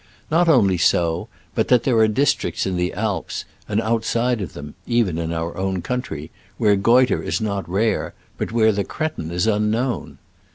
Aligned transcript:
Not 0.31 0.49
only 0.49 0.79
so, 0.79 1.27
but 1.53 1.67
that 1.67 1.83
there 1.83 1.95
are 1.99 2.07
districts 2.07 2.65
in 2.65 2.75
the 2.75 2.91
Alps 2.95 3.45
and 3.69 3.79
outside 3.79 4.41
of 4.41 4.53
them 4.53 4.73
(even 4.87 5.19
in 5.19 5.31
our 5.31 5.55
own 5.55 5.83
country) 5.83 6.31
where 6.57 6.75
goitre 6.75 7.21
is 7.21 7.39
not 7.39 7.69
rare, 7.69 8.15
but 8.35 8.51
where 8.51 8.71
the 8.71 8.83
cretin 8.83 9.29
is 9.29 9.45
unknown. 9.45 10.17